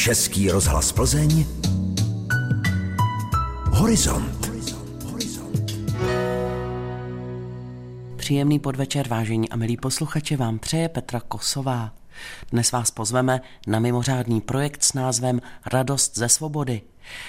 [0.00, 1.46] Český rozhlas Plzeň
[3.66, 4.50] Horizont.
[8.16, 11.92] Příjemný podvečer, vážení a milí posluchači, vám přeje Petra Kosová.
[12.52, 16.82] Dnes vás pozveme na mimořádný projekt s názvem Radost ze svobody.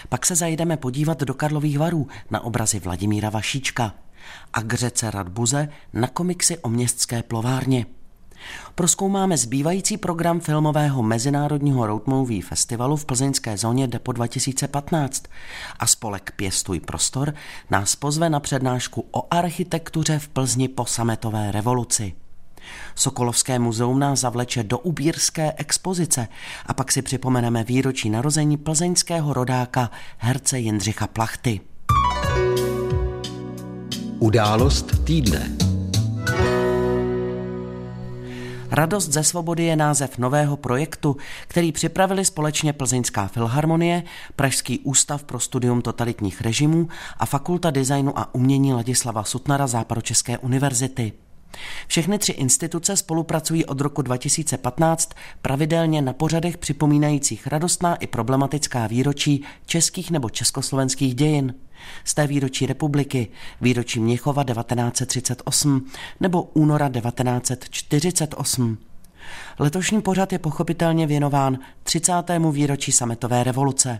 [0.09, 3.95] Pak se zajdeme podívat do Karlových varů na obrazy Vladimíra Vašíčka
[4.53, 7.85] a k řece Radbuze na komiksy o městské plovárně.
[8.75, 15.23] Proskoumáme zbývající program filmového Mezinárodního Road Movie Festivalu v plzeňské zóně Depo 2015
[15.79, 17.33] a spolek Pěstuj prostor
[17.69, 22.13] nás pozve na přednášku o architektuře v Plzni po sametové revoluci.
[22.95, 26.27] Sokolovské muzeum nás zavleče do ubírské expozice
[26.65, 31.61] a pak si připomeneme výročí narození plzeňského rodáka herce Jindřicha Plachty.
[34.19, 35.60] Událost týdne.
[38.71, 41.17] Radost ze svobody je název nového projektu,
[41.47, 44.03] který připravili společně Plzeňská filharmonie,
[44.35, 51.13] Pražský ústav pro studium totalitních režimů a Fakulta designu a umění Ladislava Sutnara Západočeské univerzity.
[51.87, 59.43] Všechny tři instituce spolupracují od roku 2015 pravidelně na pořadech připomínajících radostná i problematická výročí
[59.65, 61.53] českých nebo československých dějin.
[62.03, 63.27] Z té výročí republiky,
[63.61, 65.85] výročí Měchova 1938
[66.19, 68.77] nebo února 1948.
[69.59, 72.13] Letošní pořad je pochopitelně věnován 30.
[72.51, 73.99] výročí sametové revoluce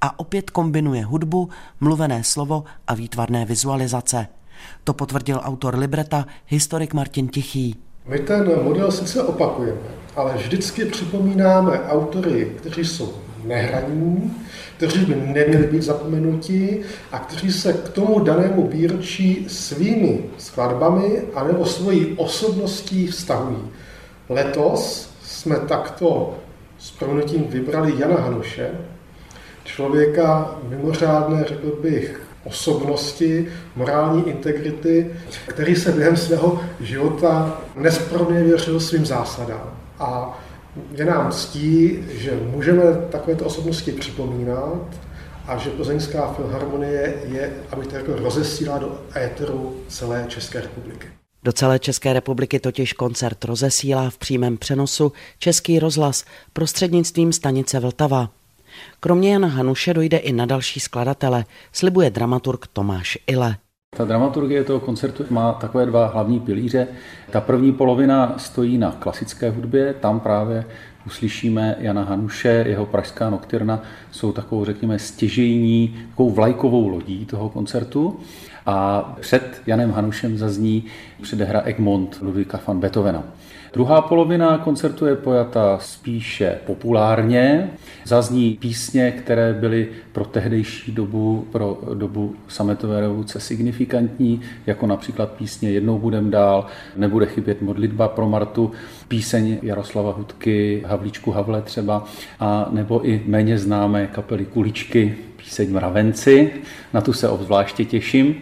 [0.00, 1.48] a opět kombinuje hudbu,
[1.80, 4.28] mluvené slovo a výtvarné vizualizace–
[4.84, 7.76] to potvrdil autor libreta, historik Martin Tichý.
[8.08, 9.80] My ten model sice opakujeme,
[10.16, 13.12] ale vždycky připomínáme autory, kteří jsou
[13.46, 14.36] nehraní,
[14.76, 16.80] kteří by neměli být zapomenuti
[17.12, 23.62] a kteří se k tomu danému výročí svými skladbami anebo svojí osobností vztahují.
[24.28, 26.34] Letos jsme takto
[26.78, 28.70] s proměnutím vybrali Jana Hanuše,
[29.64, 35.10] člověka mimořádné, řekl bych, osobnosti, morální integrity,
[35.46, 39.70] který se během svého života nesprávně věřil svým zásadám.
[39.98, 40.38] A
[40.92, 44.82] je nám ctí, že můžeme takovéto osobnosti připomínat
[45.46, 51.06] a že Plzeňská filharmonie je, aby to jako rozesílá do éteru celé České republiky.
[51.42, 58.30] Do celé České republiky totiž koncert rozesílá v přímém přenosu Český rozhlas prostřednictvím stanice Vltava.
[59.00, 63.56] Kromě Jana Hanuše dojde i na další skladatele, slibuje dramaturg Tomáš Ile.
[63.96, 66.86] Ta dramaturgie toho koncertu má takové dva hlavní pilíře.
[67.30, 70.64] Ta první polovina stojí na klasické hudbě, tam právě
[71.06, 78.20] uslyšíme Jana Hanuše, jeho pražská nocturna jsou takovou, řekněme, stěžejní, takovou vlajkovou lodí toho koncertu.
[78.66, 80.84] A před Janem Hanušem zazní
[81.22, 83.22] předehra Egmont Ludvíka van Beethovena.
[83.76, 87.70] Druhá polovina koncertu je pojata spíše populárně.
[88.04, 95.70] Zazní písně, které byly pro tehdejší dobu, pro dobu sametové revoluce signifikantní, jako například písně
[95.70, 96.66] Jednou budem dál,
[96.96, 98.72] Nebude chybět modlitba pro Martu,
[99.08, 102.04] píseň Jaroslava Hudky, Havlíčku Havle třeba,
[102.40, 106.52] a nebo i méně známé kapely Kuličky, píseň Mravenci,
[106.92, 108.34] na tu se obzvláště těším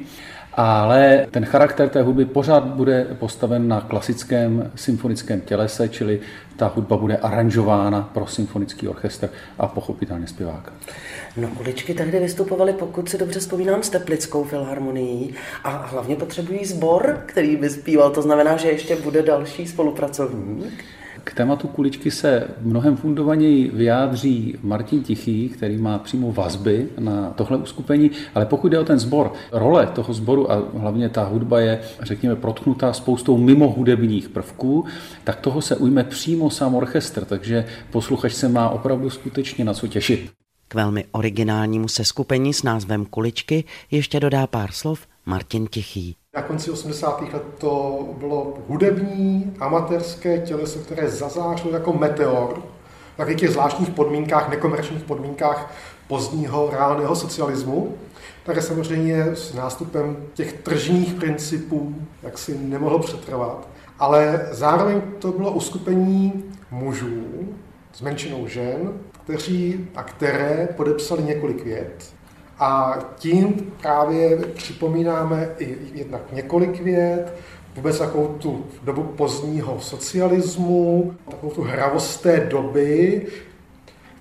[0.57, 6.21] ale ten charakter té hudby pořád bude postaven na klasickém symfonickém tělese, čili
[6.57, 9.29] ta hudba bude aranžována pro symfonický orchestr
[9.59, 10.73] a pochopitelně zpěváka.
[11.37, 17.23] No, kuličky tehdy vystupovali, pokud si dobře vzpomínám, s Teplickou filharmonií a hlavně potřebují sbor,
[17.27, 20.85] který by zpíval, to znamená, že ještě bude další spolupracovník.
[21.25, 27.59] K tématu kuličky se mnohem fundovaněji vyjádří Martin Tichý, který má přímo vazby na tohle
[27.59, 31.81] uskupení, ale pokud jde o ten sbor, role toho sboru a hlavně ta hudba je,
[32.03, 34.85] řekněme, protknutá spoustou mimo hudebních prvků,
[35.25, 39.89] tak toho se ujme přímo sám orchestr, takže posluchač se má opravdu skutečně na co
[39.89, 40.31] těšit.
[40.69, 46.17] K velmi originálnímu seskupení s názvem Kuličky ještě dodá pár slov Martin Tichý.
[46.35, 47.33] Na konci 80.
[47.33, 52.63] let to bylo hudební, amatérské těleso, které zazářilo jako meteor
[53.15, 55.75] v takových těch zvláštních podmínkách, nekomerčních podmínkách
[56.09, 57.95] pozdního reálného socialismu.
[58.45, 63.69] Takže samozřejmě s nástupem těch tržních principů jak si nemohlo přetrvat.
[63.99, 67.25] Ale zároveň to bylo uskupení mužů
[67.93, 68.93] s menšinou žen,
[69.25, 72.15] kteří a které podepsali několik vět
[72.59, 77.33] a tím právě připomínáme i jednak několik věd,
[77.77, 83.27] vůbec takovou tu dobu pozdního socialismu, takovou tu hravost té doby,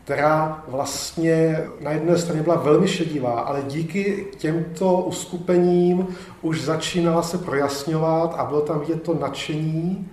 [0.03, 6.07] která vlastně na jedné straně byla velmi šedivá, ale díky těmto uskupením
[6.41, 10.07] už začínala se projasňovat a bylo tam vidět to nadšení.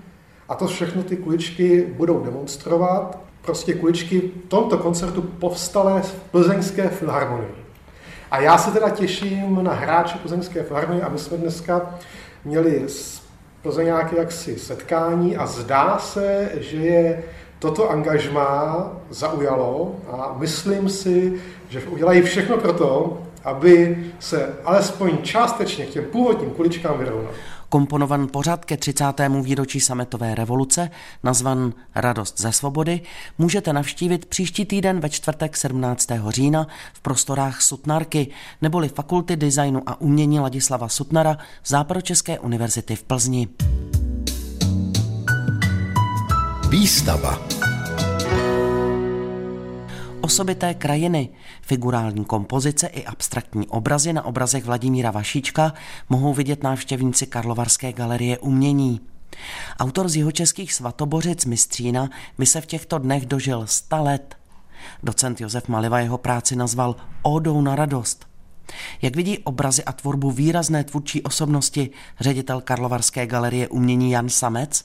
[0.49, 6.89] A to všechno ty kuličky budou demonstrovat prostě kuličky v tomto koncertu povstalé v Plzeňské
[6.89, 7.60] filharmonii.
[8.31, 11.95] A já se teda těším na hráče Plzeňské filharmonie a jsme dneska
[12.45, 13.23] měli s
[13.63, 17.23] Plzeňáky jaksi setkání a zdá se, že je
[17.59, 25.87] toto angažmá zaujalo a myslím si, že udělají všechno pro to, aby se alespoň částečně
[25.87, 27.33] k těm původním kuličkám vyrovnal.
[27.71, 29.05] Komponovan pořad ke 30.
[29.43, 30.91] výročí sametové revoluce,
[31.23, 33.01] nazvan Radost ze svobody,
[33.39, 36.09] můžete navštívit příští týden ve čtvrtek 17.
[36.29, 38.29] října v prostorách Sutnarky,
[38.63, 43.49] neboli Fakulty designu a umění Ladislava Sutnara Západočeské univerzity v Plzni.
[46.69, 47.39] Výstava
[50.31, 51.29] osobité krajiny,
[51.63, 55.73] figurální kompozice i abstraktní obrazy na obrazech Vladimíra Vašíčka
[56.09, 59.01] mohou vidět návštěvníci Karlovarské galerie umění.
[59.79, 64.37] Autor z jihočeských svatobořic Mistřína by se v těchto dnech dožil 100 let.
[65.03, 68.27] Docent Josef Maliva jeho práci nazval Ódou na radost.
[69.03, 71.91] Jak vidí obrazy a tvorbu výrazné tvůrčí osobnosti
[72.21, 74.85] ředitel Karlovarské galerie umění Jan Samec?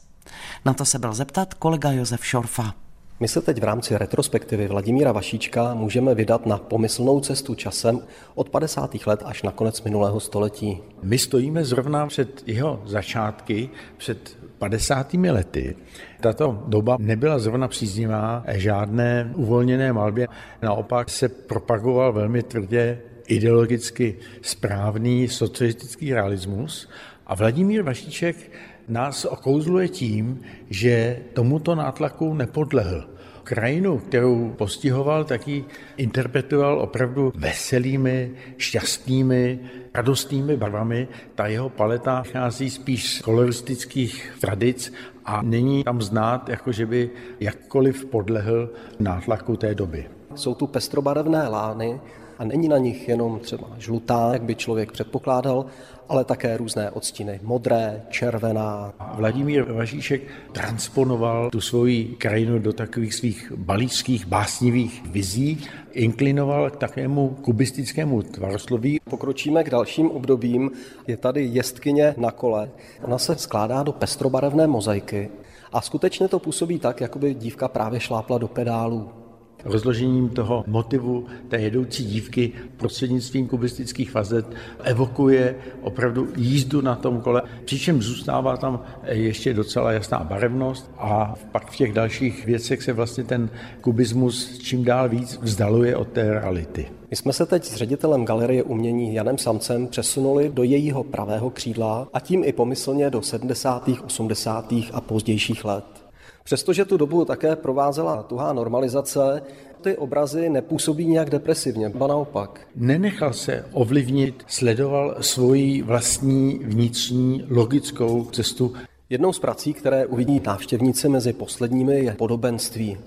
[0.65, 2.85] Na to se byl zeptat kolega Josef Šorfa.
[3.19, 8.00] My se teď v rámci retrospektivy Vladimíra Vašíčka můžeme vydat na pomyslnou cestu časem
[8.35, 8.95] od 50.
[9.06, 10.77] let až na konec minulého století.
[11.03, 15.13] My stojíme zrovna před jeho začátky, před 50.
[15.13, 15.75] lety.
[16.21, 20.27] Tato doba nebyla zrovna příznivá žádné uvolněné malbě,
[20.62, 26.89] naopak se propagoval velmi tvrdě ideologicky správný socialistický realismus
[27.27, 28.51] a Vladimír Vašíček
[28.88, 33.10] nás okouzluje tím, že tomuto nátlaku nepodlehl.
[33.44, 35.66] Krajinu, kterou postihoval, taky
[35.98, 39.60] interpretoval opravdu veselými, šťastnými,
[39.94, 41.08] radostnými barvami.
[41.36, 44.94] Ta jeho paleta chází spíš z koloristických tradic
[45.26, 47.10] a není tam znát, jako že by
[47.40, 50.10] jakkoliv podlehl nátlaku té doby.
[50.36, 52.00] Jsou tu pestrobarevné lány,
[52.40, 55.66] a není na nich jenom třeba žlutá, jak by člověk předpokládal,
[56.10, 58.94] ale také různé odstíny modré, červená.
[59.13, 60.22] Vladimír Važíšek
[60.52, 69.00] transponoval tu svoji krajinu do takových svých balíčských, básnivých vizí, inklinoval k takovému kubistickému tvarosloví.
[69.10, 70.72] Pokročíme k dalším obdobím.
[71.07, 72.69] Je tady jestkyně na kole.
[73.01, 75.30] Ona se skládá do pestrobarevné mozaiky
[75.74, 79.25] a skutečně to působí tak, jako by dívka právě šlápla do pedálů
[79.65, 84.45] rozložením toho motivu té jedoucí dívky prostřednictvím kubistických fazet
[84.83, 91.71] evokuje opravdu jízdu na tom kole, přičemž zůstává tam ještě docela jasná barevnost a pak
[91.71, 93.50] v těch dalších věcech se vlastně ten
[93.81, 96.85] kubismus čím dál víc vzdaluje od té reality.
[97.09, 102.07] My jsme se teď s ředitelem Galerie umění Janem Samcem přesunuli do jejího pravého křídla
[102.13, 104.73] a tím i pomyslně do 70., 80.
[104.94, 106.05] a pozdějších let.
[106.45, 109.42] Přestože tu dobu také provázela tuhá normalizace,
[109.81, 112.59] ty obrazy nepůsobí nějak depresivně, ba naopak.
[112.75, 118.74] Nenechal se ovlivnit, sledoval svoji vlastní vnitřní logickou cestu.
[119.09, 122.98] Jednou z prací, které uvidí návštěvníci mezi posledními, je podobenství.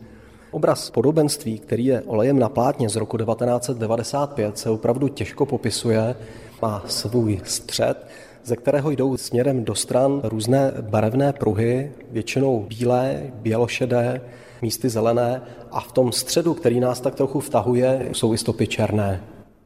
[0.51, 6.17] Obraz podobenství, který je olejem na plátně z roku 1995, se opravdu těžko popisuje,
[6.63, 8.07] má svůj střed,
[8.49, 14.21] ze kterého jdou směrem do stran různé barevné pruhy, většinou bílé, bělošedé,
[14.63, 19.21] místy zelené a v tom středu, který nás tak trochu vtahuje, jsou i stopy černé.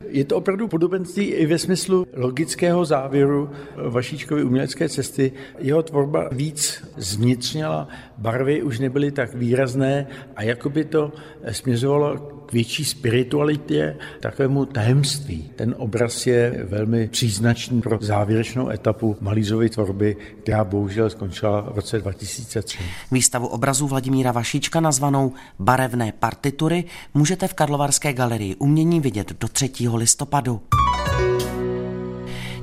[0.09, 3.51] Je to opravdu podobenství i ve smyslu logického závěru
[3.89, 5.33] Vašíčkovy umělecké cesty.
[5.59, 10.07] Jeho tvorba víc zvnitřněla, barvy už nebyly tak výrazné
[10.37, 11.13] a jakoby to
[11.51, 15.51] směřovalo větší spiritualitě, takovému tajemství.
[15.57, 21.99] Ten obraz je velmi příznačný pro závěrečnou etapu Malízovy tvorby, která bohužel skončila v roce
[21.99, 22.79] 2003.
[23.13, 29.71] Výstavu obrazů Vladimíra Vašíčka nazvanou Barevné partitury můžete v Karlovarské galerii umění vidět do 3.
[29.95, 30.61] listopadu.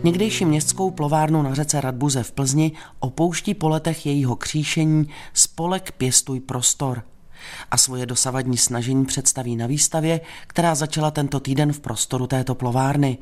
[0.04, 6.40] Někdejší městskou plovárnu na řece Radbuze v Plzni opouští po letech jejího kříšení spolek Pěstuj
[6.40, 7.04] prostor
[7.72, 13.18] a svoje dosavadní snažení představí na výstavě, která začala tento týden v prostoru této plovárny.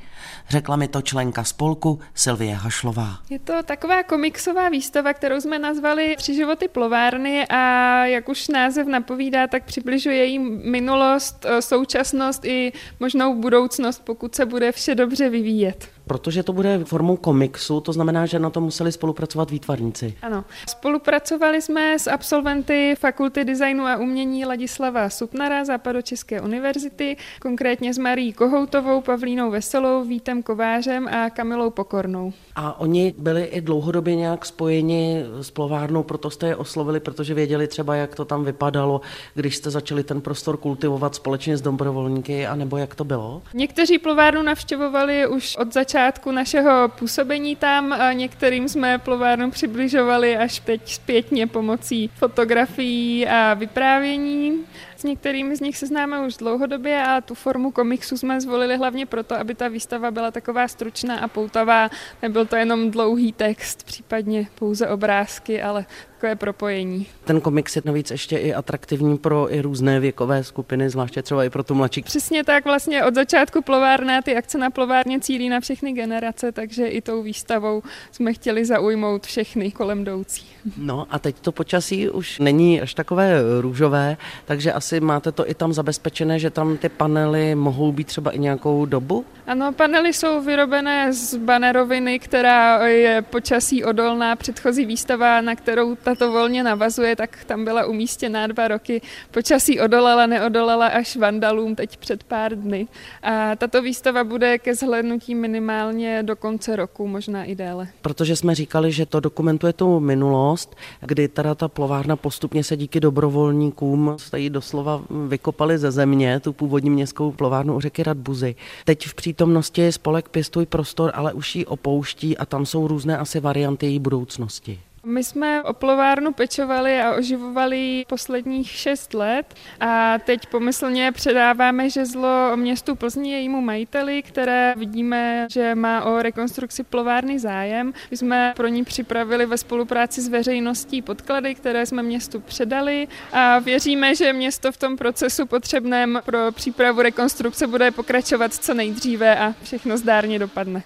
[0.49, 3.17] Řekla mi to členka spolku Silvie Hašlová.
[3.29, 8.87] Je to taková komiksová výstava, kterou jsme nazvali Tři životy plovárny a jak už název
[8.87, 15.96] napovídá, tak přibližuje její minulost, současnost i možnou budoucnost, pokud se bude vše dobře vyvíjet.
[16.07, 20.17] Protože to bude formou komiksu, to znamená, že na to museli spolupracovat výtvarníci.
[20.21, 20.45] Ano.
[20.69, 28.33] Spolupracovali jsme s absolventy Fakulty designu a umění Ladislava Supnara Západočeské univerzity, konkrétně s Marí
[28.33, 32.33] Kohoutovou, Pavlínou Veselou, Vítem Kovářem a Kamilou Pokornou.
[32.55, 37.67] A oni byli i dlouhodobě nějak spojeni s plovárnou, proto jste je oslovili, protože věděli
[37.67, 39.01] třeba, jak to tam vypadalo,
[39.33, 43.41] když jste začali ten prostor kultivovat společně s dobrovolníky, anebo jak to bylo?
[43.53, 45.96] Někteří plovárnu navštěvovali už od začátku
[46.31, 54.65] našeho působení tam, některým jsme plovárnu přibližovali až teď zpětně pomocí fotografií a vyprávění.
[54.97, 59.05] S některými z nich se známe už dlouhodobě a tu formu komiksu jsme zvolili hlavně
[59.05, 61.89] proto, aby ta výstava byla taková stručná a poutavá.
[62.21, 65.85] Nebyl to jenom dlouhý text, případně pouze obrázky, ale
[66.17, 67.07] takové propojení.
[67.25, 71.49] Ten komiks je navíc ještě i atraktivní pro i různé věkové skupiny, zvláště třeba i
[71.49, 72.01] pro tu mladší.
[72.01, 76.87] Přesně tak, vlastně od začátku plovárna, ty akce na plovárně cílí na všechny generace, takže
[76.87, 80.45] i tou výstavou jsme chtěli zaujmout všechny kolem jdoucí.
[80.77, 85.53] No a teď to počasí už není až takové růžové, takže asi máte to i
[85.53, 89.25] tam zabezpečené, že tam ty panely mohou být třeba i nějakou dobu?
[89.47, 94.35] Ano, panely jsou vyrobené z baneroviny, která je počasí odolná.
[94.35, 99.01] Předchozí výstava, na kterou tato volně navazuje, tak tam byla umístěná dva roky.
[99.31, 102.87] Počasí odolala, neodolala až vandalům teď před pár dny.
[103.23, 107.87] A tato výstava bude ke zhlednutí minimálně do konce roku, možná i déle.
[108.01, 112.99] Protože jsme říkali, že to dokumentuje tu minulost, kdy teda ta plovárna postupně se díky
[112.99, 118.55] dobrovolníkům stojí doslova vykopali ze země tu původní městskou plovárnu u řeky Radbuzy.
[118.85, 123.39] Teď v přítomnosti spolek Pěstuj prostor, ale už ji opouští a tam jsou různé asi
[123.39, 124.79] varianty její budoucnosti.
[125.05, 132.51] My jsme o plovárnu pečovali a oživovali posledních šest let a teď pomyslně předáváme žezlo
[132.55, 137.93] městu Plzni jejímu majiteli, které vidíme, že má o rekonstrukci plovárny zájem.
[138.11, 143.59] My jsme pro ní připravili ve spolupráci s veřejností podklady, které jsme městu předali a
[143.59, 149.53] věříme, že město v tom procesu potřebném pro přípravu rekonstrukce bude pokračovat co nejdříve a
[149.63, 150.83] všechno zdárně dopadne.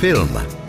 [0.00, 0.61] Film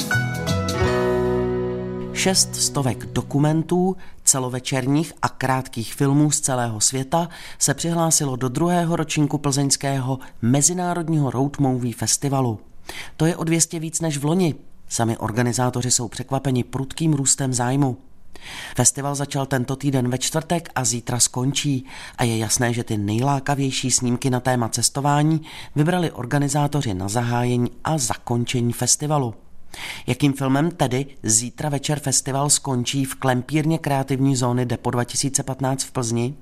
[2.23, 9.37] Šest stovek dokumentů, celovečerních a krátkých filmů z celého světa se přihlásilo do druhého ročníku
[9.37, 12.59] plzeňského Mezinárodního Road Movie Festivalu.
[13.17, 14.55] To je o 200 víc než v loni.
[14.89, 17.97] Sami organizátoři jsou překvapeni prudkým růstem zájmu.
[18.75, 21.85] Festival začal tento týden ve čtvrtek a zítra skončí
[22.17, 25.41] a je jasné, že ty nejlákavější snímky na téma cestování
[25.75, 29.33] vybrali organizátoři na zahájení a zakončení festivalu.
[30.07, 36.33] Jakým filmem tedy zítra večer festival skončí v klempírně kreativní zóny Depo 2015 v Plzni?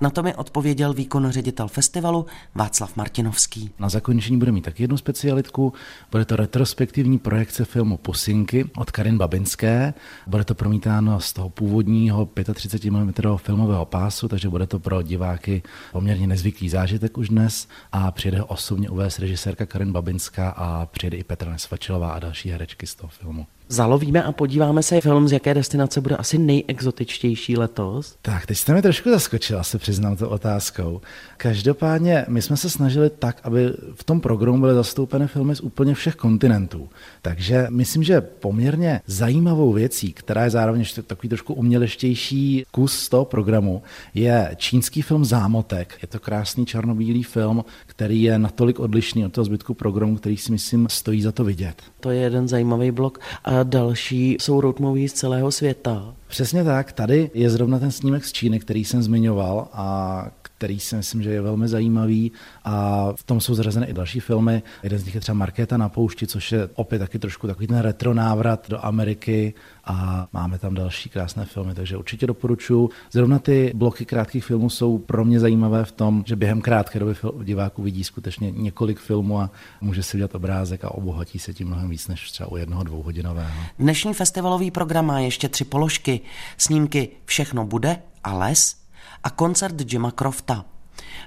[0.00, 3.70] Na to mi odpověděl výkon ředitel festivalu Václav Martinovský.
[3.78, 5.72] Na zakončení bude mít taky jednu specialitku.
[6.10, 9.94] Bude to retrospektivní projekce filmu Pusinky od Karin Babinské.
[10.26, 15.62] Bude to promítáno z toho původního 35 mm filmového pásu, takže bude to pro diváky
[15.92, 21.24] poměrně nezvyklý zážitek už dnes a přijede osobně uvést režisérka Karin Babinská a přijede i
[21.24, 23.46] Petra Nesvačilová a další herečky z toho filmu.
[23.68, 28.16] Zalovíme a podíváme se film, z jaké destinace bude asi nejexotičtější letos.
[28.22, 31.00] Tak, teď jste mi trošku zaskočila, se přiznám to otázkou.
[31.36, 35.94] Každopádně my jsme se snažili tak, aby v tom programu byly zastoupeny filmy z úplně
[35.94, 36.88] všech kontinentů.
[37.22, 43.24] Takže myslím, že poměrně zajímavou věcí, která je zároveň takový trošku uměleštější kus z toho
[43.24, 43.82] programu,
[44.14, 45.98] je čínský film Zámotek.
[46.02, 50.52] Je to krásný černobílý film, který je natolik odlišný od toho zbytku programu, který si
[50.52, 51.82] myslím stojí za to vidět.
[52.00, 53.18] To je jeden zajímavý blok.
[53.44, 56.14] A další jsou road movie z celého světa.
[56.28, 56.92] Přesně tak.
[56.92, 60.26] Tady je zrovna ten snímek z Číny, který jsem zmiňoval a
[60.64, 62.32] který si myslím, že je velmi zajímavý
[62.64, 64.62] a v tom jsou zařazeny i další filmy.
[64.82, 67.78] Jeden z nich je třeba Markéta na poušti, což je opět taky trošku takový ten
[67.78, 69.54] retro návrat do Ameriky
[69.84, 72.90] a máme tam další krásné filmy, takže určitě doporučuji.
[73.12, 77.14] Zrovna ty bloky krátkých filmů jsou pro mě zajímavé v tom, že během krátké doby
[77.42, 81.90] diváků vidí skutečně několik filmů a může si udělat obrázek a obohatí se tím mnohem
[81.90, 83.60] víc než třeba u jednoho dvouhodinového.
[83.78, 86.20] Dnešní festivalový program má ještě tři položky.
[86.56, 88.83] Snímky Všechno bude a les
[89.24, 90.64] a koncert Jima Crofta.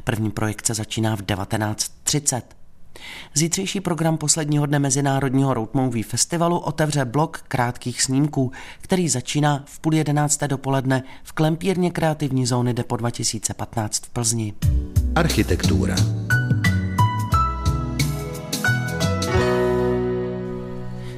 [0.04, 2.42] První projekce začíná v 19.30.
[3.34, 8.52] Zítřejší program posledního dne Mezinárodního Road Movie Festivalu otevře blok krátkých snímků,
[8.82, 14.54] který začíná v půl jedenácté dopoledne v klempírně kreativní zóny Depo 2015 v Plzni.
[15.16, 15.96] Architektura.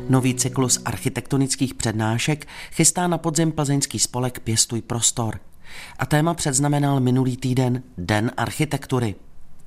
[0.10, 5.40] Nový cyklus architektonických přednášek chystá na podzim plzeňský spolek Pěstuj prostor.
[6.00, 9.16] A téma předznamenal minulý týden Den architektury.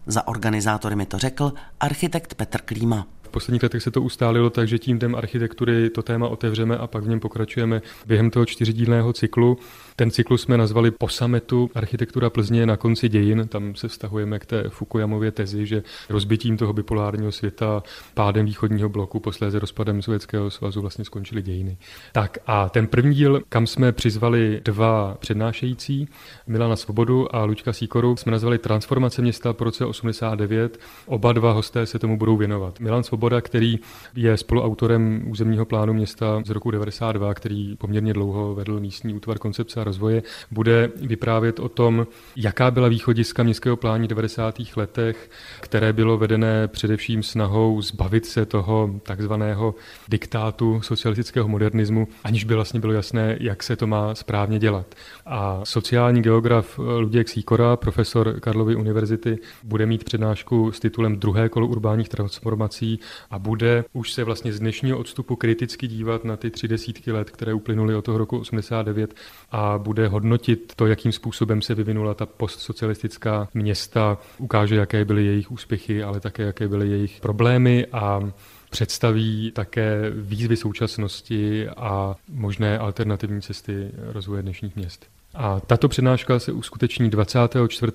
[0.07, 4.79] Za organizátory mi to řekl architekt Petr Klíma posledních letech se to ustálilo tak, že
[4.79, 9.59] tímtem architektury to téma otevřeme a pak v něm pokračujeme během toho čtyřidílného cyklu.
[10.03, 13.49] Ten cyklus jsme nazvali Po sametu architektura Plzně na konci dějin.
[13.49, 17.83] Tam se vztahujeme k té Fukuyamově tezi, že rozbitím toho bipolárního světa,
[18.15, 21.77] pádem východního bloku, posléze rozpadem Sovětského svazu vlastně skončily dějiny.
[22.13, 26.09] Tak a ten první díl, kam jsme přizvali dva přednášející,
[26.47, 30.81] Milana Svobodu a Luďka Sýkoru, jsme nazvali Transformace města po roce 89.
[31.07, 32.81] Oba dva hosté se tomu budou věnovat.
[32.81, 33.79] Milan Svoboda, který
[34.15, 39.81] je spoluautorem územního plánu města z roku 92, který poměrně dlouho vedl místní útvar koncepce
[39.81, 42.07] a rozvoje, bude vyprávět o tom,
[42.37, 44.55] jaká byla východiska městského plánu v 90.
[44.77, 45.31] letech,
[45.61, 49.75] které bylo vedené především snahou zbavit se toho takzvaného
[50.09, 54.95] diktátu socialistického modernismu, aniž by vlastně bylo jasné, jak se to má správně dělat.
[55.27, 61.67] A sociální geograf Luděk Sýkora, profesor Karlovy univerzity, bude mít přednášku s titulem Druhé kolo
[61.67, 62.99] urbánních transformací
[63.31, 67.31] a bude už se vlastně z dnešního odstupu kriticky dívat na ty tři desítky let,
[67.31, 69.15] které uplynuly od toho roku 89
[69.51, 75.51] a bude hodnotit to, jakým způsobem se vyvinula ta postsocialistická města, ukáže, jaké byly jejich
[75.51, 78.33] úspěchy, ale také jaké byly jejich problémy a
[78.71, 85.07] představí také výzvy současnosti a možné alternativní cesty rozvoje dnešních měst.
[85.35, 87.93] A tato přednáška se uskuteční 24.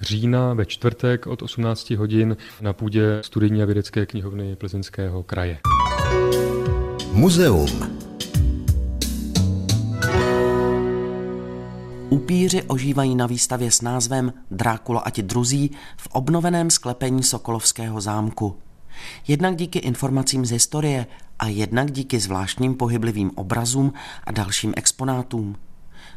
[0.00, 5.58] října ve čtvrtek od 18 hodin na půdě studijní a vědecké knihovny Plzeňského kraje.
[7.12, 7.68] Muzeum.
[12.14, 18.56] Upíři ožívají na výstavě s názvem Drákula a ti druzí v obnoveném sklepení Sokolovského zámku.
[19.28, 21.06] Jednak díky informacím z historie
[21.38, 23.92] a jednak díky zvláštním pohyblivým obrazům
[24.24, 25.56] a dalším exponátům.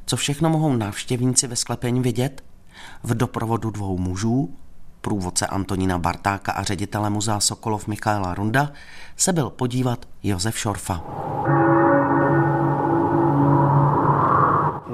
[0.06, 2.44] Co všechno mohou návštěvníci ve sklepení vidět?
[3.04, 4.50] V doprovodu dvou mužů,
[5.02, 8.72] průvodce Antonína Bartáka a ředitele muzea Sokolov Michaela Runda,
[9.16, 11.04] se byl podívat Josef Šorfa.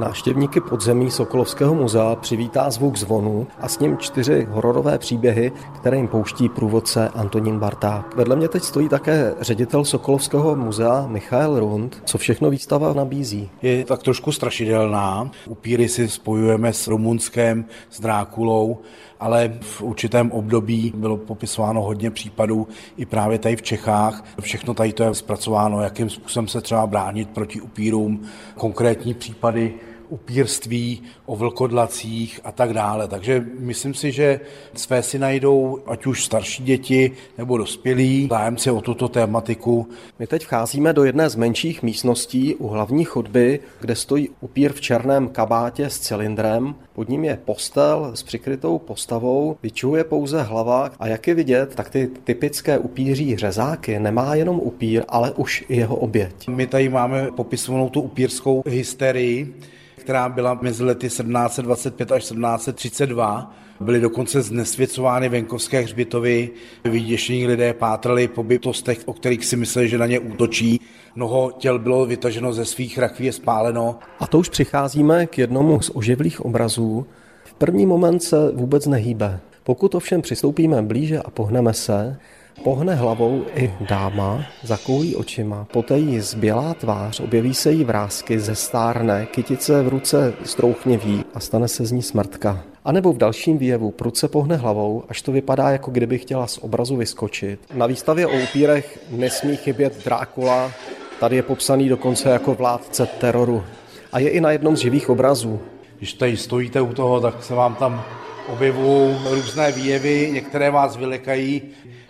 [0.03, 6.07] Návštěvníky podzemí Sokolovského muzea přivítá zvuk zvonu a s ním čtyři hororové příběhy, které jim
[6.07, 8.15] pouští průvodce Antonín Barták.
[8.15, 12.01] Vedle mě teď stojí také ředitel Sokolovského muzea Michael Rund.
[12.05, 13.49] Co všechno výstava nabízí?
[13.61, 15.31] Je tak trošku strašidelná.
[15.47, 18.77] Upíry si spojujeme s Rumunskem, s Drákulou,
[19.19, 24.23] ale v určitém období bylo popisováno hodně případů i právě tady v Čechách.
[24.41, 28.21] Všechno tady to je zpracováno, jakým způsobem se třeba bránit proti upírům,
[28.55, 29.73] konkrétní případy
[30.13, 33.07] upírství, o vlkodlacích a tak dále.
[33.07, 34.39] Takže myslím si, že
[34.73, 39.87] své si najdou ať už starší děti nebo dospělí zájemci o tuto tématiku.
[40.19, 44.81] My teď vcházíme do jedné z menších místností u hlavní chodby, kde stojí upír v
[44.81, 46.75] černém kabátě s cylindrem.
[46.93, 51.89] Pod ním je postel s přikrytou postavou, vyčuje pouze hlava a jak je vidět, tak
[51.89, 56.47] ty typické upíří řezáky nemá jenom upír, ale už i jeho oběť.
[56.47, 59.55] My tady máme popisovanou tu upírskou hysterii,
[60.03, 63.55] která byla mezi lety 1725 až 1732.
[63.79, 66.49] Byly dokonce znesvěcovány venkovské hřbitovy,
[66.83, 70.81] vyděšení lidé pátrali po bytostech, o kterých si mysleli, že na ně útočí.
[71.15, 73.99] Mnoho těl bylo vytaženo ze svých rakví, je spáleno.
[74.19, 77.05] A to už přicházíme k jednomu z oživlých obrazů.
[77.43, 79.39] V první moment se vůbec nehýbe.
[79.63, 82.17] Pokud ovšem přistoupíme blíže a pohneme se,
[82.61, 89.25] Pohne hlavou i dáma, zakoulí očima, poté jí zbělá tvář, objeví se jí vrázky, zestárne,
[89.25, 92.63] kytice v ruce strouchněví a stane se z ní smrtka.
[92.85, 96.57] A nebo v dalším výjevu pruce pohne hlavou, až to vypadá, jako kdyby chtěla z
[96.57, 97.59] obrazu vyskočit.
[97.73, 100.71] Na výstavě o upírech nesmí chybět Drákula,
[101.19, 103.63] tady je popsaný dokonce jako vládce teroru.
[104.11, 105.59] A je i na jednom z živých obrazů.
[105.97, 108.03] Když tady stojíte u toho, tak se vám tam
[108.47, 111.61] objevují různé výjevy, některé vás vylekají,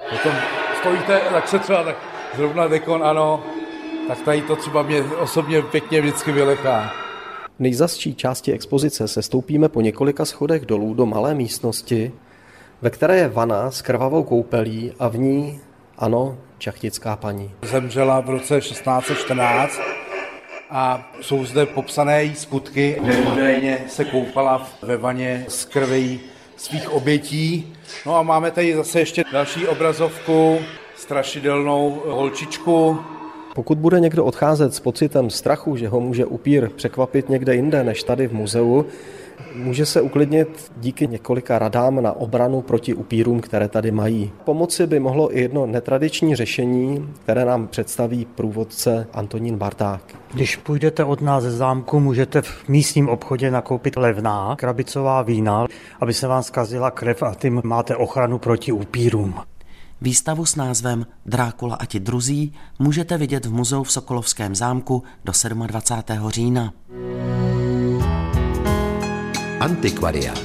[0.09, 0.31] potom
[0.79, 1.95] stojíte, tak se třeba tak
[2.35, 3.43] zrovna dekon, ano,
[4.07, 6.91] tak tady to třeba mě osobně pěkně vždycky vyleká.
[7.57, 12.11] V nejzasší části expozice se stoupíme po několika schodech dolů do malé místnosti,
[12.81, 15.61] ve které je vana s krvavou koupelí a v ní,
[15.97, 17.51] ano, čachtická paní.
[17.61, 19.79] Zemřela v roce 1614
[20.69, 26.19] a jsou zde popsané její skutky, kde údajně se koupala ve vaně s krví
[26.57, 27.73] svých obětí.
[28.05, 30.59] No a máme tady zase ještě další obrazovku,
[30.95, 32.99] strašidelnou holčičku.
[33.55, 38.03] Pokud bude někdo odcházet s pocitem strachu, že ho může upír překvapit někde jinde než
[38.03, 38.85] tady v muzeu,
[39.55, 44.31] může se uklidnit díky několika radám na obranu proti upírům, které tady mají.
[44.43, 50.01] Pomoci by mohlo i jedno netradiční řešení, které nám představí průvodce Antonín Barták.
[50.33, 55.65] Když půjdete od nás ze zámku, můžete v místním obchodě nakoupit levná krabicová vína,
[55.99, 59.35] aby se vám zkazila krev a tím máte ochranu proti upírům.
[60.01, 65.31] Výstavu s názvem Drákula a ti druzí můžete vidět v muzeu v Sokolovském zámku do
[65.67, 66.29] 27.
[66.29, 66.73] října.
[69.63, 70.39] Antikvariát.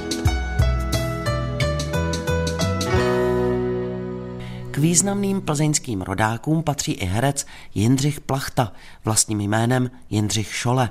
[4.71, 8.71] K významným plzeňským rodákům patří i herec Jindřich Plachta,
[9.05, 10.89] vlastním jménem Jindřich Šole.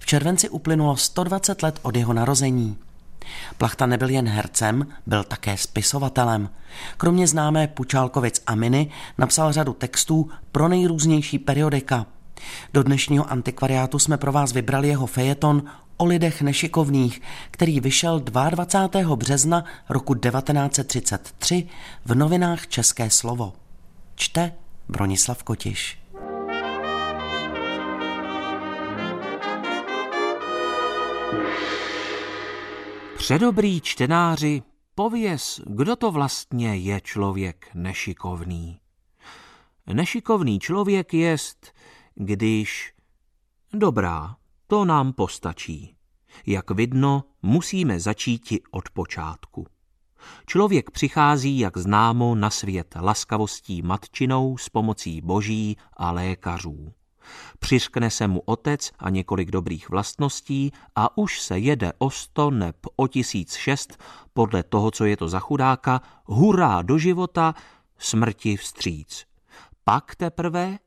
[0.00, 2.76] V červenci uplynulo 120 let od jeho narození.
[3.56, 6.50] Plachta nebyl jen hercem, byl také spisovatelem.
[6.96, 12.06] Kromě známé Pučálkovic Aminy napsal řadu textů pro nejrůznější periodika.
[12.72, 15.62] Do dnešního antikvariátu jsme pro vás vybrali jeho fejeton
[15.96, 19.16] o lidech nešikovných, který vyšel 22.
[19.16, 21.68] března roku 1933
[22.04, 23.52] v novinách České slovo.
[24.14, 24.52] Čte
[24.88, 25.98] Bronislav Kotiš.
[33.18, 34.62] Předobrý čtenáři,
[34.94, 38.78] pověz, kdo to vlastně je člověk nešikovný.
[39.92, 41.72] Nešikovný člověk jest,
[42.18, 42.92] když...
[43.72, 45.94] Dobrá, to nám postačí.
[46.46, 49.66] Jak vidno, musíme začít od počátku.
[50.46, 56.92] Člověk přichází, jak známo, na svět laskavostí matčinou s pomocí boží a lékařů.
[57.58, 62.76] Přiskne se mu otec a několik dobrých vlastností a už se jede o sto neb
[62.96, 64.02] o tisíc šest
[64.32, 67.54] podle toho, co je to za chudáka, hurá do života,
[67.98, 69.24] smrti vstříc.
[69.84, 70.78] Pak teprve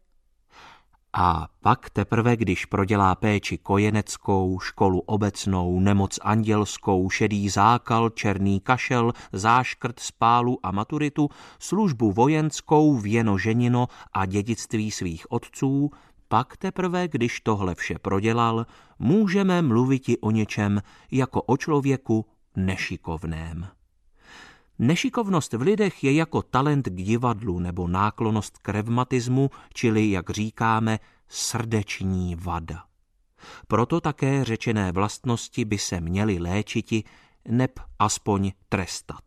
[1.13, 9.13] a pak teprve, když prodělá péči kojeneckou, školu obecnou, nemoc andělskou, šedý zákal, černý kašel,
[9.33, 15.91] záškrt, spálu a maturitu, službu vojenskou, věno ženino a dědictví svých otců,
[16.27, 18.65] pak teprve, když tohle vše prodělal,
[18.99, 23.67] můžeme mluvit o něčem jako o člověku nešikovném.
[24.79, 30.99] Nešikovnost v lidech je jako talent k divadlu nebo náklonost k revmatismu, čili, jak říkáme,
[31.27, 32.83] srdeční vada.
[33.67, 37.03] Proto také řečené vlastnosti by se měly léčiti,
[37.47, 39.23] neb aspoň trestat.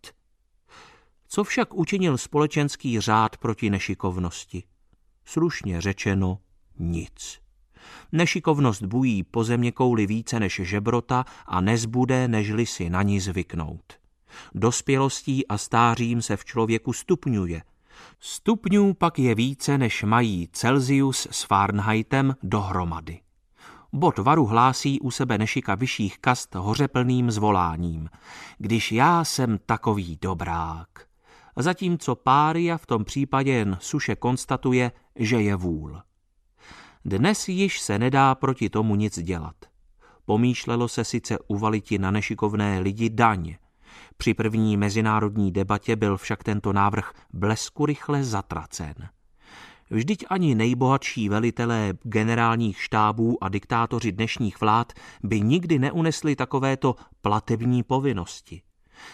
[1.29, 4.63] Co však učinil společenský řád proti nešikovnosti?
[5.25, 6.39] Slušně řečeno
[6.79, 7.41] nic.
[8.13, 14.04] Nešikovnost bují po země kouli více než žebrota a nezbude, nežli si na ní zvyknout.
[14.55, 17.63] Dospělostí a stářím se v člověku stupňuje.
[18.21, 23.21] Stupňů pak je více, než mají Celsius s Fahrenheitem dohromady.
[23.93, 28.11] Bod varu hlásí u sebe nešika vyšších kast hořeplným zvoláním.
[28.59, 30.89] Když já jsem takový dobrák.
[31.57, 36.03] Zatímco pária v tom případě jen suše konstatuje, že je vůl.
[37.05, 39.57] Dnes již se nedá proti tomu nic dělat.
[40.25, 43.57] Pomýšlelo se sice uvaliti na nešikovné lidi daň.
[44.17, 48.95] Při první mezinárodní debatě byl však tento návrh blesku rychle zatracen.
[49.91, 57.83] Vždyť ani nejbohatší velitelé generálních štábů a diktátoři dnešních vlád by nikdy neunesli takovéto platební
[57.83, 58.63] povinnosti.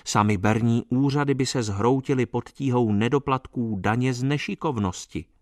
[0.05, 5.25] Sami berní úřady by se zhroutili pod tíhou nedoplatků daně z nešikovnosti–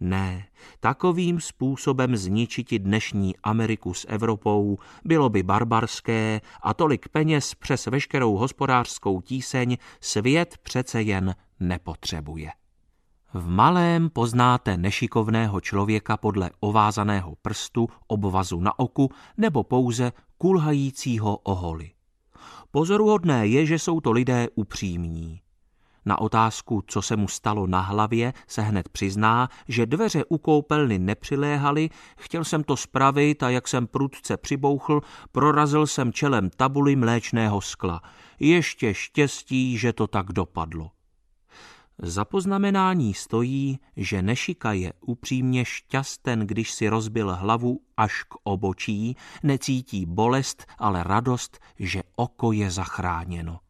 [0.00, 0.46] ne,
[0.80, 8.36] takovým způsobem zničiti dnešní Ameriku s Evropou bylo by barbarské a tolik peněz přes veškerou
[8.36, 12.50] hospodářskou tíseň svět přece jen nepotřebuje.
[13.34, 21.90] V malém poznáte nešikovného člověka podle ovázaného prstu, obvazu na oku nebo pouze kulhajícího oholy.
[22.70, 25.40] Pozoruhodné je, že jsou to lidé upřímní.
[26.10, 30.98] Na otázku, co se mu stalo na hlavě, se hned přizná, že dveře u koupelny
[30.98, 35.00] nepřiléhaly, chtěl jsem to spravit a jak jsem prudce přibouchl,
[35.32, 38.02] prorazil jsem čelem tabuli mléčného skla.
[38.40, 40.90] Ještě štěstí, že to tak dopadlo.
[41.98, 49.16] Za poznamenání stojí, že Nešika je upřímně šťasten, když si rozbil hlavu až k obočí,
[49.42, 53.60] necítí bolest, ale radost, že oko je zachráněno.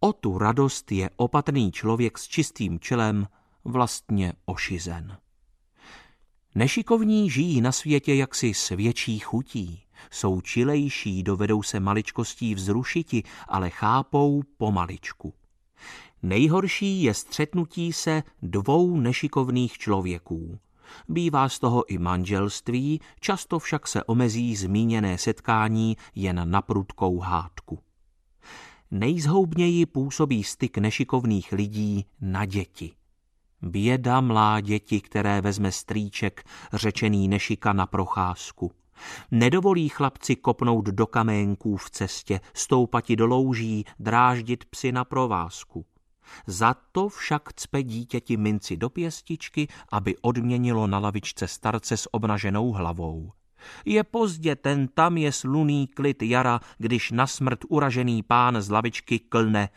[0.00, 3.26] O tu radost je opatrný člověk s čistým čelem
[3.64, 5.16] vlastně ošizen.
[6.54, 9.82] Nešikovní žijí na světě jaksi s větší chutí.
[10.10, 15.34] Jsou čilejší, dovedou se maličkostí vzrušiti, ale chápou pomaličku.
[16.22, 20.58] Nejhorší je střetnutí se dvou nešikovných člověků.
[21.08, 27.78] Bývá z toho i manželství, často však se omezí zmíněné setkání jen na prudkou hádku.
[28.96, 32.92] Nejzhoubněji působí styk nešikovných lidí na děti.
[33.62, 38.72] Běda mlá děti, které vezme strýček, řečený nešika na procházku.
[39.30, 45.86] Nedovolí chlapci kopnout do kaménků v cestě, stoupati do louží, dráždit psy na provázku.
[46.46, 52.72] Za to však cpe dítěti minci do pěstičky, aby odměnilo na lavičce starce s obnaženou
[52.72, 53.32] hlavou.
[53.84, 59.18] Je pozdě, ten tam je sluný klid jara, když na smrt uražený pán z lavičky
[59.18, 59.68] klne.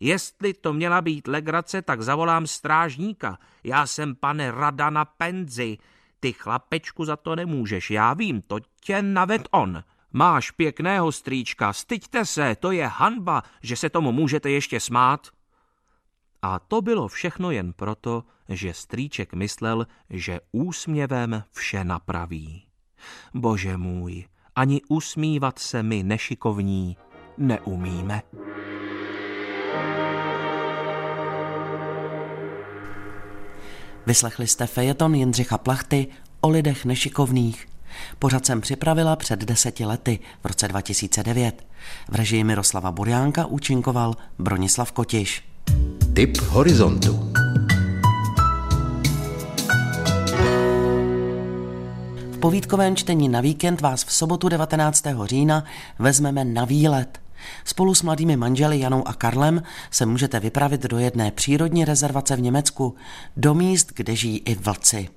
[0.00, 3.38] Jestli to měla být legrace, tak zavolám strážníka.
[3.64, 5.78] Já jsem pane rada na penzi.
[6.20, 9.84] Ty chlapečku za to nemůžeš, já vím, to tě naved on.
[10.12, 15.28] Máš pěkného strýčka, styďte se, to je hanba, že se tomu můžete ještě smát.
[16.42, 22.65] A to bylo všechno jen proto, že strýček myslel, že úsměvem vše napraví.
[23.34, 24.24] Bože můj,
[24.56, 26.96] ani usmívat se my nešikovní
[27.38, 28.22] neumíme.
[34.06, 36.06] Vyslechli jste fejeton Jindřicha Plachty
[36.40, 37.66] o lidech nešikovných.
[38.18, 41.66] Pořad jsem připravila před deseti lety, v roce 2009.
[42.10, 45.44] V režii Miroslava Burjánka účinkoval Bronislav Kotiš.
[46.14, 47.32] Tip horizontu.
[52.40, 55.04] Povídkovém čtení na víkend vás v sobotu 19.
[55.24, 55.64] října
[55.98, 57.20] vezmeme na výlet.
[57.64, 62.40] Spolu s mladými manželi Janou a Karlem se můžete vypravit do jedné přírodní rezervace v
[62.40, 62.94] Německu,
[63.36, 65.08] do míst, kde žijí i vlci.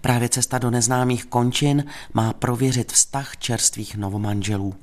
[0.00, 4.74] Právě cesta do neznámých končin má prověřit vztah čerstvých novomanželů.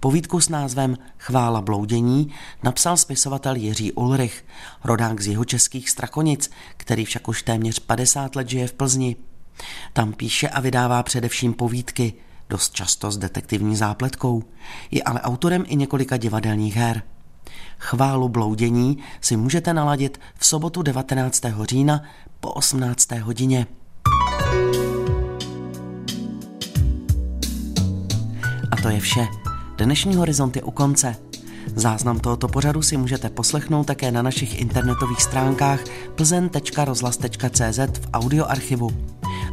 [0.00, 4.44] Povídku s názvem Chvála bloudění napsal spisovatel Jiří Ulrich,
[4.84, 9.16] rodák z jeho českých Strakonic, který však už téměř 50 let žije v Plzni.
[9.92, 12.14] Tam píše a vydává především povídky,
[12.48, 14.42] dost často s detektivní zápletkou.
[14.90, 17.02] Je ale autorem i několika divadelních her.
[17.78, 21.42] Chválu bloudění si můžete naladit v sobotu 19.
[21.62, 22.02] října
[22.40, 23.12] po 18.
[23.12, 23.66] hodině.
[28.70, 29.26] A to je vše.
[29.78, 31.16] Dnešní horizont je u konce.
[31.74, 35.80] Záznam tohoto pořadu si můžete poslechnout také na našich internetových stránkách
[36.14, 38.90] plzen.rozhlas.cz v audioarchivu.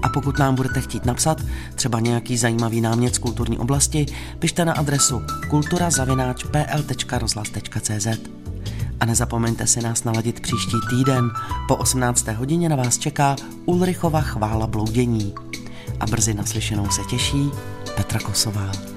[0.02, 1.42] A pokud nám budete chtít napsat
[1.76, 4.06] třeba nějaký zajímavý námět z kulturní oblasti,
[4.40, 8.08] pište na adresu kulturazavináč.pl.rozhlas.cz
[9.00, 11.30] A nezapomeňte si nás naladit příští týden.
[11.68, 12.28] Po 18.
[12.28, 13.36] hodině na vás čeká
[13.66, 15.34] Ulrichova chvála bloudění.
[16.00, 17.50] A brzy naslyšenou se těší
[17.96, 18.91] Petra Kosová.